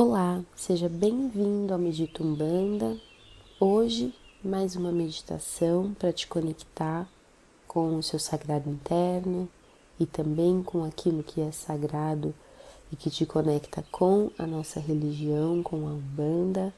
Olá, 0.00 0.44
seja 0.54 0.88
bem-vindo 0.88 1.74
ao 1.74 1.78
Medito 1.78 2.22
Umbanda. 2.22 2.96
Hoje, 3.58 4.14
mais 4.44 4.76
uma 4.76 4.92
meditação 4.92 5.92
para 5.98 6.12
te 6.12 6.28
conectar 6.28 7.08
com 7.66 7.96
o 7.96 8.02
seu 8.04 8.20
sagrado 8.20 8.70
interno 8.70 9.48
e 9.98 10.06
também 10.06 10.62
com 10.62 10.84
aquilo 10.84 11.24
que 11.24 11.40
é 11.40 11.50
sagrado 11.50 12.32
e 12.92 12.96
que 12.96 13.10
te 13.10 13.26
conecta 13.26 13.84
com 13.90 14.30
a 14.38 14.46
nossa 14.46 14.78
religião, 14.78 15.64
com 15.64 15.88
a 15.88 15.90
Umbanda. 15.90 16.72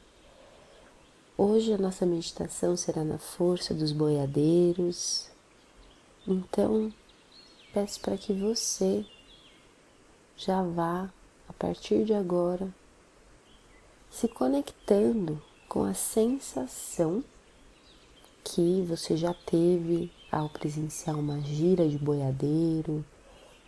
Hoje 1.36 1.74
a 1.74 1.78
nossa 1.78 2.06
meditação 2.06 2.74
será 2.74 3.04
na 3.04 3.18
força 3.18 3.74
dos 3.74 3.92
boiadeiros. 3.92 5.28
Então, 6.26 6.90
peço 7.74 8.00
para 8.00 8.16
que 8.16 8.32
você 8.32 9.04
já 10.38 10.62
vá 10.62 11.12
a 11.46 11.52
partir 11.52 12.06
de 12.06 12.14
agora 12.14 12.79
se 14.10 14.26
conectando 14.26 15.40
com 15.68 15.84
a 15.84 15.94
sensação 15.94 17.22
que 18.42 18.84
você 18.88 19.16
já 19.16 19.32
teve 19.32 20.10
ao 20.32 20.48
presenciar 20.48 21.16
uma 21.16 21.40
gira 21.40 21.88
de 21.88 21.96
boiadeiro, 21.96 23.04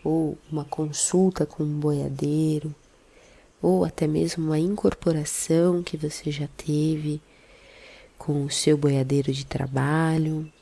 ou 0.03 0.37
uma 0.51 0.65
consulta 0.65 1.47
com 1.47 1.63
um 1.63 1.79
boiadeiro, 1.79 2.75
ou 3.61 3.85
até 3.85 4.09
mesmo 4.09 4.47
uma 4.47 4.59
incorporação 4.59 5.83
que 5.83 5.97
você 5.97 6.33
já 6.33 6.49
teve 6.57 7.21
com 8.19 8.45
o 8.45 8.51
seu 8.51 8.77
boiadeiro 8.77 9.33
de 9.33 9.47
trabalho. 9.47 10.53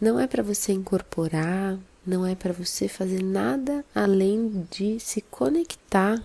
Não 0.00 0.18
é 0.18 0.26
para 0.26 0.42
você 0.42 0.72
incorporar, 0.72 1.78
não 2.04 2.26
é 2.26 2.34
para 2.34 2.52
você 2.52 2.88
fazer 2.88 3.22
nada 3.22 3.84
além 3.94 4.66
de 4.70 4.98
se 4.98 5.20
conectar 5.20 6.20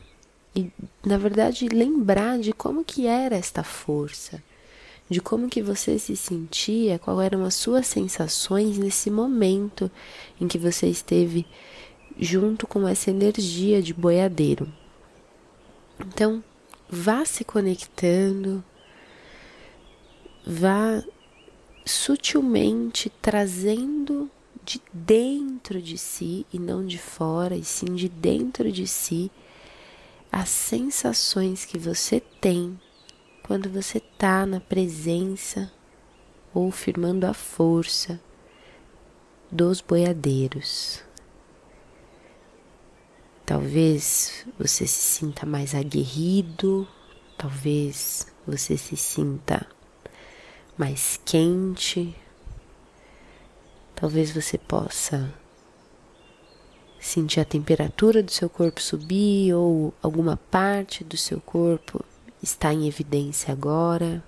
e, 0.56 0.72
na 1.06 1.18
verdade, 1.18 1.68
lembrar 1.68 2.40
de 2.40 2.54
como 2.54 2.84
que 2.84 3.06
era 3.06 3.36
esta 3.36 3.64
força, 3.64 4.42
de 5.10 5.20
como 5.20 5.50
que 5.50 5.62
você 5.62 6.00
se 6.00 6.16
sentia, 6.16 6.98
quais 6.98 7.20
eram 7.20 7.44
as 7.44 7.56
suas 7.56 7.86
sensações 7.86 8.78
nesse 8.78 9.12
momento 9.12 9.92
em 10.40 10.48
que 10.48 10.58
você 10.58 10.88
esteve 10.88 11.46
junto 12.18 12.66
com 12.66 12.88
essa 12.88 13.10
energia 13.10 13.82
de 13.82 13.94
boiadeiro. 13.94 14.72
Então, 16.00 16.42
vá 16.90 17.26
se 17.26 17.44
conectando, 17.44 18.64
vá 20.46 21.04
sutilmente 21.86 23.12
trazendo 23.22 24.32
de 24.64 24.82
dentro 24.92 25.82
de 25.82 25.98
si 25.98 26.46
e 26.52 26.58
não 26.58 26.86
de 26.86 26.98
fora, 26.98 27.56
e 27.56 27.64
sim 27.64 27.94
de 27.94 28.10
dentro 28.10 28.72
de 28.72 28.88
si 28.88 29.30
as 30.36 30.50
sensações 30.50 31.64
que 31.64 31.78
você 31.78 32.20
tem 32.20 32.78
quando 33.42 33.70
você 33.70 34.00
está 34.00 34.46
na 34.46 34.60
presença 34.60 35.72
ou 36.54 36.70
firmando 36.72 37.26
a 37.26 37.34
força 37.34 38.20
dos 39.50 39.80
boiadeiros. 39.80 41.02
Talvez 43.46 44.46
você 44.60 44.86
se 44.86 45.02
sinta 45.02 45.46
mais 45.46 45.74
aguerrido, 45.74 46.86
talvez 47.38 48.28
você 48.46 48.76
se 48.76 48.98
sinta 48.98 49.66
mais 50.78 51.18
quente, 51.24 52.14
talvez 53.96 54.32
você 54.32 54.58
possa 54.58 55.34
sentir 57.16 57.40
a 57.40 57.46
temperatura 57.46 58.22
do 58.22 58.30
seu 58.30 58.50
corpo 58.50 58.82
subir 58.82 59.54
ou 59.54 59.94
alguma 60.02 60.36
parte 60.36 61.02
do 61.02 61.16
seu 61.16 61.40
corpo 61.40 62.04
está 62.44 62.74
em 62.74 62.88
evidência 62.88 63.54
agora. 63.54 64.22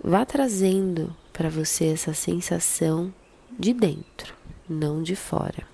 Vá 0.00 0.24
trazendo 0.24 1.14
para 1.32 1.50
você 1.50 1.86
essa 1.86 2.14
sensação 2.14 3.12
de 3.58 3.72
dentro, 3.72 4.32
não 4.68 5.02
de 5.02 5.16
fora. 5.16 5.66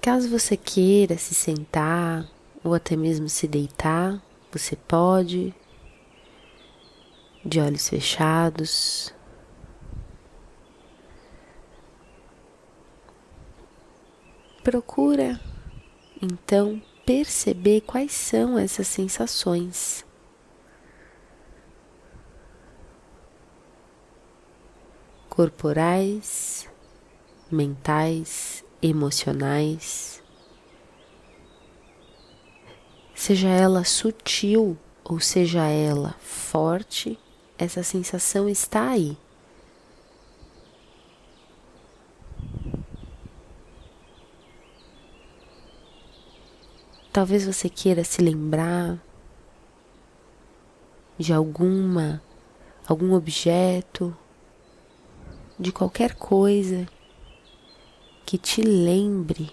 Caso 0.00 0.30
você 0.30 0.56
queira 0.56 1.18
se 1.18 1.34
sentar 1.34 2.26
ou 2.64 2.72
até 2.72 2.96
mesmo 2.96 3.28
se 3.28 3.46
deitar, 3.46 4.18
você 4.50 4.74
pode 4.74 5.54
de 7.44 7.60
olhos 7.60 7.88
fechados. 7.88 9.14
Procura 14.62 15.40
então 16.20 16.80
perceber 17.06 17.80
quais 17.80 18.12
são 18.12 18.58
essas 18.58 18.86
sensações. 18.86 20.04
Corporais, 25.28 26.68
mentais, 27.50 28.62
emocionais, 28.82 30.22
seja 33.14 33.48
ela 33.48 33.84
sutil 33.84 34.78
ou 35.02 35.18
seja 35.18 35.66
ela 35.66 36.14
forte 36.20 37.18
essa 37.60 37.82
sensação 37.82 38.48
está 38.48 38.88
aí. 38.88 39.16
Talvez 47.12 47.44
você 47.44 47.68
queira 47.68 48.02
se 48.02 48.22
lembrar 48.22 48.98
de 51.18 51.34
alguma 51.34 52.22
algum 52.88 53.12
objeto, 53.14 54.16
de 55.58 55.70
qualquer 55.70 56.14
coisa 56.14 56.88
que 58.24 58.38
te 58.38 58.62
lembre 58.62 59.52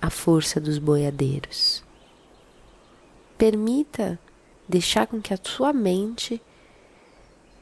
a 0.00 0.10
força 0.10 0.60
dos 0.60 0.78
boiadeiros. 0.78 1.82
Permita 3.36 4.18
deixar 4.68 5.06
com 5.06 5.20
que 5.20 5.34
a 5.34 5.38
sua 5.42 5.72
mente 5.72 6.40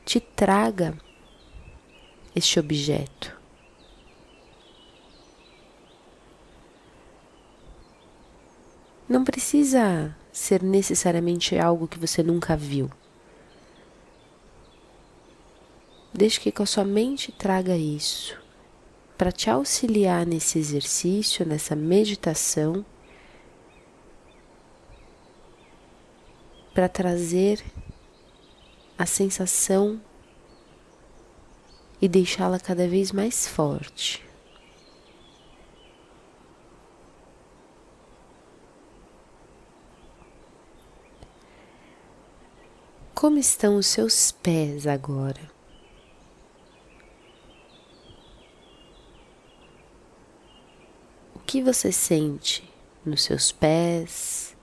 te 0.05 0.21
traga 0.21 0.97
este 2.35 2.59
objeto. 2.59 3.37
Não 9.09 9.25
precisa 9.25 10.17
ser 10.33 10.63
necessariamente 10.63 11.59
algo 11.59 11.87
que 11.87 11.99
você 11.99 12.23
nunca 12.23 12.57
viu. 12.57 12.91
Deixe 16.15 16.39
que 16.41 16.63
a 16.63 16.67
sua 16.67 16.85
mente 16.85 17.33
traga 17.33 17.77
isso 17.77 18.41
para 19.17 19.31
te 19.31 19.49
auxiliar 19.49 20.27
nesse 20.27 20.59
exercício, 20.59 21.47
nessa 21.47 21.77
meditação, 21.77 22.85
para 26.75 26.89
trazer 26.89 27.63
a 29.03 29.07
sensação 29.07 30.01
e 32.01 32.07
deixá-la 32.07 32.61
cada 32.61 32.87
vez 32.87 33.11
mais 33.11 33.49
forte. 33.49 34.25
Como 43.13 43.39
estão 43.39 43.75
os 43.77 43.89
seus 43.89 44.31
pés 44.31 44.87
agora? 44.87 45.51
O 51.35 51.41
que 51.41 51.61
você 51.61 51.91
sente 51.91 52.73
nos 53.05 53.25
seus 53.25 53.51
pés? 53.51 54.57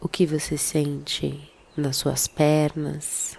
O 0.00 0.08
que 0.08 0.24
você 0.24 0.56
sente 0.56 1.55
nas 1.76 1.96
suas 1.96 2.26
pernas. 2.26 3.38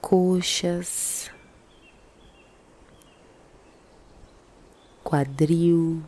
Coxas, 0.00 1.30
quadril, 5.02 6.02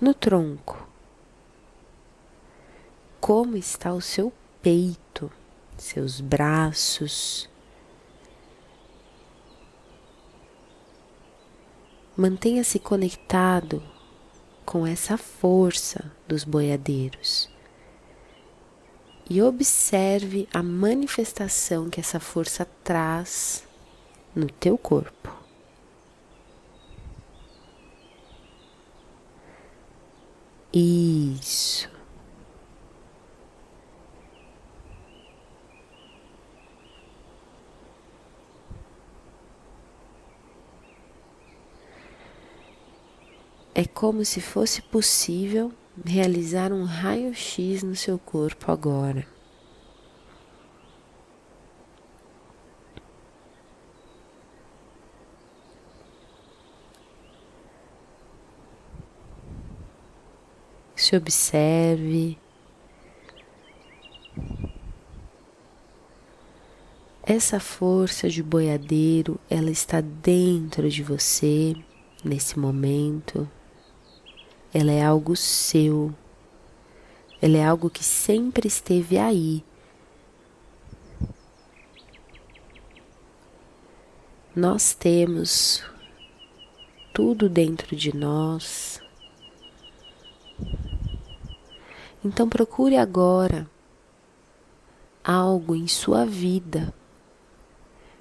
no 0.00 0.14
tronco. 0.14 0.88
Como 3.20 3.56
está 3.56 3.92
o 3.92 4.00
seu 4.00 4.32
peito, 4.62 5.30
seus 5.76 6.20
braços, 6.20 7.48
Mantenha-se 12.20 12.80
conectado 12.80 13.80
com 14.66 14.84
essa 14.84 15.16
força 15.16 16.10
dos 16.26 16.42
boiadeiros 16.42 17.48
e 19.30 19.40
observe 19.40 20.48
a 20.52 20.60
manifestação 20.60 21.88
que 21.88 22.00
essa 22.00 22.18
força 22.18 22.66
traz 22.82 23.64
no 24.34 24.48
teu 24.48 24.76
corpo. 24.76 25.32
Isso. 30.72 31.88
É 43.80 43.84
como 43.84 44.24
se 44.24 44.40
fosse 44.40 44.82
possível 44.82 45.72
realizar 46.04 46.72
um 46.72 46.82
raio-x 46.82 47.84
no 47.84 47.94
seu 47.94 48.18
corpo 48.18 48.72
agora. 48.72 49.24
Se 60.96 61.14
observe. 61.14 62.36
Essa 67.22 67.60
força 67.60 68.28
de 68.28 68.42
boiadeiro, 68.42 69.38
ela 69.48 69.70
está 69.70 70.00
dentro 70.00 70.90
de 70.90 71.04
você 71.04 71.76
nesse 72.24 72.58
momento 72.58 73.48
ela 74.72 74.92
é 74.92 75.02
algo 75.02 75.34
seu, 75.34 76.14
ela 77.40 77.56
é 77.56 77.64
algo 77.64 77.88
que 77.88 78.04
sempre 78.04 78.68
esteve 78.68 79.16
aí. 79.16 79.64
Nós 84.54 84.92
temos 84.92 85.82
tudo 87.14 87.48
dentro 87.48 87.96
de 87.96 88.14
nós. 88.14 89.00
Então 92.22 92.48
procure 92.48 92.96
agora 92.96 93.70
algo 95.24 95.74
em 95.74 95.86
sua 95.86 96.26
vida 96.26 96.92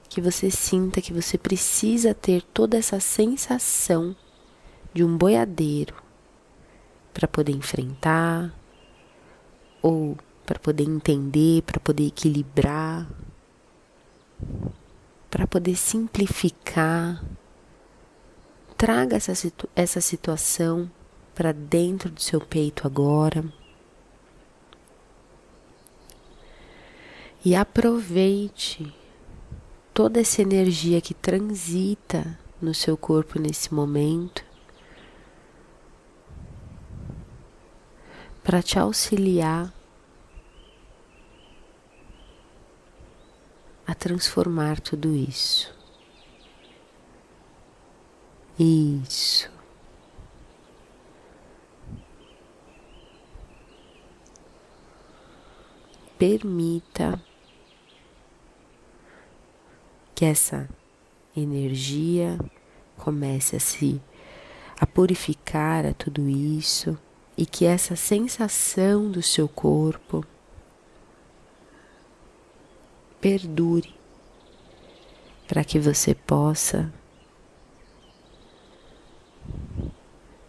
que 0.08 0.22
você 0.22 0.50
sinta 0.50 1.02
que 1.02 1.12
você 1.12 1.38
precisa 1.38 2.14
ter 2.14 2.42
toda 2.42 2.78
essa 2.78 3.00
sensação 3.00 4.16
de 4.94 5.04
um 5.04 5.18
boiadeiro 5.18 6.07
para 7.18 7.28
poder 7.28 7.52
enfrentar 7.52 8.54
ou 9.82 10.16
para 10.46 10.60
poder 10.60 10.84
entender, 10.84 11.64
para 11.64 11.80
poder 11.80 12.06
equilibrar, 12.06 13.10
para 15.28 15.48
poder 15.48 15.76
simplificar. 15.76 17.26
Traga 18.78 19.18
essa, 19.18 19.34
situ 19.34 19.68
essa 19.76 20.00
situação 20.00 20.92
para 21.34 21.52
dentro 21.52 22.12
do 22.12 22.22
seu 22.22 22.40
peito 22.40 22.86
agora. 22.86 23.44
E 27.44 27.56
aproveite 27.56 28.94
toda 29.92 30.20
essa 30.20 30.44
energia 30.44 31.02
que 31.02 31.16
transita 31.16 32.38
no 32.62 32.76
seu 32.76 32.96
corpo 32.96 33.40
nesse 33.40 33.74
momento 33.74 34.46
para 38.48 38.64
te 38.64 38.80
auxiliar 38.80 39.74
a 43.86 43.94
transformar 43.94 44.80
tudo 44.80 45.14
isso. 45.14 45.76
Isso. 48.58 49.52
Permita 56.18 57.22
que 60.16 60.24
essa 60.24 60.70
energia 61.36 62.40
comece 62.96 63.58
a 63.58 63.60
se 63.60 64.02
a 64.80 64.88
purificar 64.88 65.86
a 65.86 65.94
tudo 65.94 66.30
isso 66.30 66.98
e 67.38 67.46
que 67.46 67.66
essa 67.66 67.96
sensação 67.96 69.12
do 69.12 69.22
seu 69.22 69.48
corpo 69.48 70.26
perdure 73.22 73.96
para 75.48 75.64
que 75.64 75.80
você 75.80 76.16
possa 76.16 76.92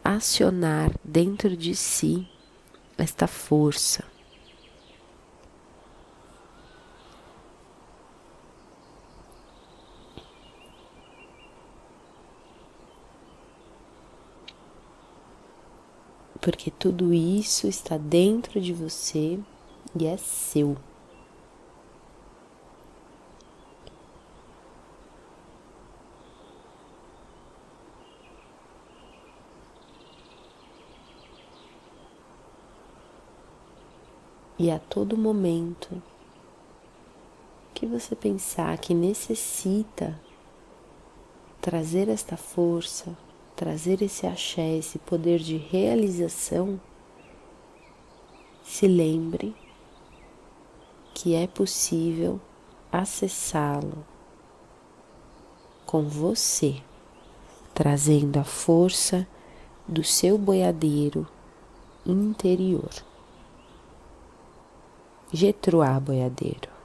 acionar 0.02 0.90
dentro 1.04 1.54
de 1.54 1.74
si 1.74 2.26
esta 2.96 3.26
força. 3.26 4.04
Porque 16.48 16.70
tudo 16.70 17.12
isso 17.12 17.66
está 17.68 17.98
dentro 17.98 18.58
de 18.58 18.72
você 18.72 19.38
e 19.94 20.06
é 20.06 20.16
seu. 20.16 20.78
E 34.58 34.70
a 34.70 34.78
todo 34.78 35.18
momento 35.18 36.02
que 37.74 37.84
você 37.84 38.16
pensar 38.16 38.78
que 38.78 38.94
necessita 38.94 40.18
trazer 41.60 42.08
esta 42.08 42.38
força, 42.38 43.14
trazer 43.58 44.02
esse 44.02 44.24
axé, 44.24 44.76
esse 44.76 45.00
poder 45.00 45.40
de 45.40 45.56
realização, 45.56 46.80
se 48.62 48.86
lembre 48.86 49.52
que 51.12 51.34
é 51.34 51.48
possível 51.48 52.40
acessá-lo 52.92 54.06
com 55.84 56.04
você, 56.04 56.80
trazendo 57.74 58.38
a 58.38 58.44
força 58.44 59.26
do 59.88 60.04
seu 60.04 60.38
boiadeiro 60.38 61.26
interior. 62.06 62.90
Getruá 65.32 65.98
Boiadeiro. 65.98 66.77